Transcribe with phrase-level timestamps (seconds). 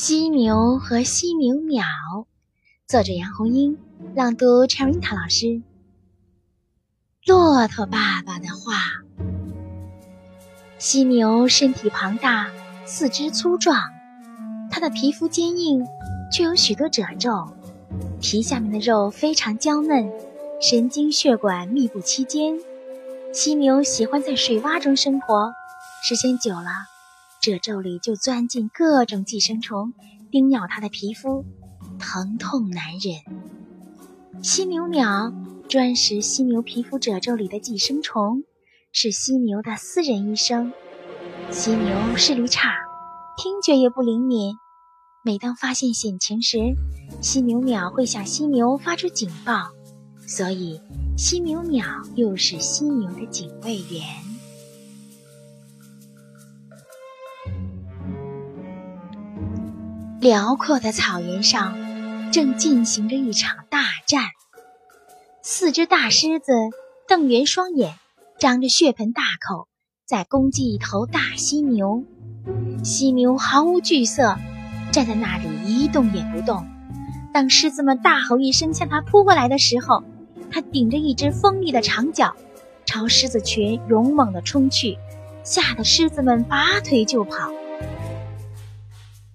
[0.00, 1.84] 犀牛和犀牛鸟，
[2.86, 3.76] 作者杨红樱，
[4.14, 5.60] 朗读 Cherita 老师。
[7.26, 8.74] 骆驼爸爸的话：
[10.78, 12.48] 犀牛身体庞大，
[12.86, 13.76] 四肢粗壮，
[14.70, 15.84] 它的皮肤坚硬，
[16.32, 17.52] 却有许多褶皱，
[18.20, 20.12] 皮下面的肉非常娇嫩，
[20.60, 22.56] 神经血管密布其间。
[23.32, 25.50] 犀牛喜欢在水洼中生活，
[26.04, 26.70] 时间久了。
[27.40, 29.94] 褶皱里就钻进各种寄生虫，
[30.30, 31.44] 叮咬它的皮肤，
[31.98, 34.42] 疼痛难忍。
[34.42, 35.32] 犀牛鸟
[35.68, 38.44] 专食犀牛皮肤褶皱里的寄生虫，
[38.92, 40.72] 是犀牛的私人医生。
[41.50, 42.70] 犀牛视力差，
[43.36, 44.54] 听觉也不灵敏，
[45.24, 46.58] 每当发现险情时，
[47.20, 49.68] 犀牛鸟会向犀牛发出警报，
[50.26, 50.80] 所以
[51.16, 51.84] 犀牛鸟
[52.16, 54.27] 又是犀牛的警卫员。
[60.20, 61.76] 辽阔的草原上，
[62.32, 64.24] 正进行着一场大战。
[65.42, 66.52] 四只大狮子
[67.06, 67.94] 瞪圆双眼，
[68.40, 69.68] 张着血盆大口，
[70.04, 72.02] 在攻击一头大犀牛。
[72.82, 74.36] 犀牛毫无惧色，
[74.90, 76.66] 站在那里一动也不动。
[77.32, 80.02] 当狮子们大吼一声向它扑过来的时候，
[80.50, 82.34] 它顶着一只锋利的长角，
[82.84, 84.98] 朝狮子群勇猛地冲去，
[85.44, 87.52] 吓得狮子们拔腿就跑。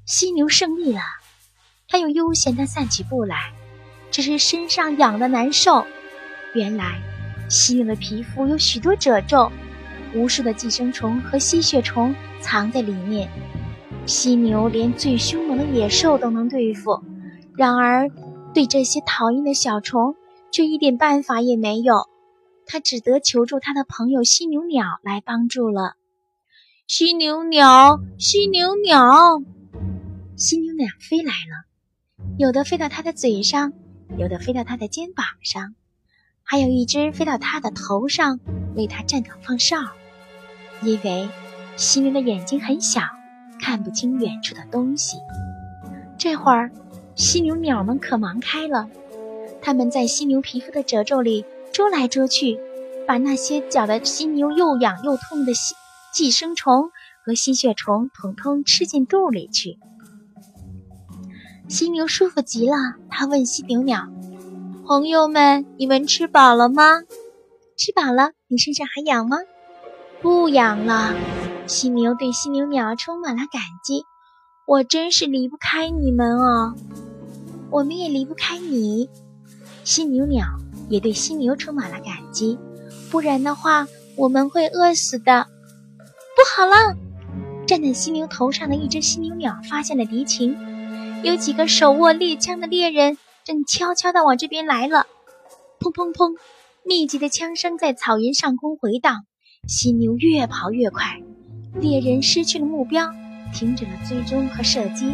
[0.06, 1.02] 犀牛胜利了，
[1.88, 3.54] 它又悠闲地散起步来，
[4.12, 5.86] 只是身上痒得难受。
[6.54, 7.02] 原来，
[7.50, 9.52] 犀牛的皮肤有许多褶皱，
[10.14, 13.30] 无数的寄生虫和吸血虫藏在里面。
[14.06, 17.02] 犀牛连最凶猛的野兽都能对付，
[17.56, 18.10] 然而
[18.54, 20.16] 对这些讨厌的小虫
[20.52, 21.96] 却一点办法也没有。
[22.66, 25.96] 它只得求助他的朋友犀牛鸟来帮助了。
[26.88, 29.42] 犀牛鸟，犀牛鸟。
[30.36, 33.72] 犀牛鸟飞来了，有的飞到它的嘴上，
[34.18, 35.76] 有的飞到它的肩膀上，
[36.42, 38.40] 还有一只飞到它的头上，
[38.76, 39.78] 为它站岗放哨。
[40.82, 41.30] 因为
[41.78, 43.02] 犀牛的眼睛很小，
[43.60, 45.18] 看不清远处的东西。
[46.18, 46.72] 这会儿，
[47.16, 48.90] 犀牛鸟们可忙开了，
[49.62, 52.60] 它们在犀牛皮肤的褶皱里捉来捉去，
[53.08, 55.76] 把那些搅得犀牛又痒又痛的吸
[56.12, 56.90] 寄生虫
[57.24, 59.78] 和吸血虫统统吃进肚里去。
[61.74, 62.76] 犀牛舒服极了，
[63.10, 64.08] 他问犀牛鸟
[64.86, 67.02] ：“朋友们，你们吃饱了吗？
[67.76, 69.38] 吃饱了，你身上还痒吗？
[70.22, 71.16] 不痒了。”
[71.66, 74.04] 犀牛对犀牛鸟充满了感激
[74.68, 76.76] ：“我真是离不开你们哦，
[77.72, 79.10] 我们也离不开你。”
[79.84, 80.46] 犀牛鸟
[80.90, 82.60] 也对犀牛充满了感激
[83.10, 85.48] ：“不然的话，我们会饿死的。”
[86.38, 86.96] 不好了！
[87.66, 90.56] 站在犀牛头上的一只犀牛鸟发现了敌情。
[91.24, 95.08] 有几个手握猎枪的猎人正悄悄地往这边来了，
[95.80, 96.36] 砰砰砰！
[96.84, 99.24] 密集的枪声在草原上空回荡。
[99.66, 101.22] 犀牛越跑越快，
[101.80, 103.10] 猎人失去了目标，
[103.54, 105.14] 停止了追踪和射击。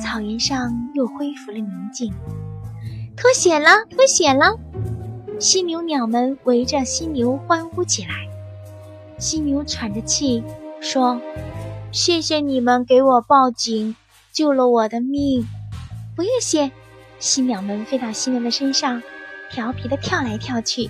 [0.00, 2.14] 草原上又恢复了宁静。
[3.16, 4.56] 脱险了，脱险了！
[5.40, 8.10] 犀牛鸟们围着犀牛欢呼起来。
[9.18, 10.44] 犀牛喘着气
[10.80, 11.20] 说
[11.90, 13.96] ：“谢谢你们给我报警。”
[14.32, 15.46] 救了我的命，
[16.16, 16.70] 不用谢。
[17.18, 19.02] 犀鸟们飞到犀牛的身上，
[19.50, 20.88] 调皮的跳来跳去。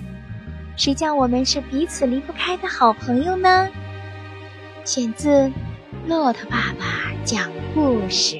[0.77, 3.67] 谁叫我们是彼此离不开的好朋友呢？
[4.85, 5.29] 选自
[6.07, 8.35] 《骆驼爸爸讲故事》。